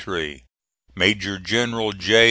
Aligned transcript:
MAJOR 0.95 1.37
GENERAL 1.37 1.91
J. 1.93 2.17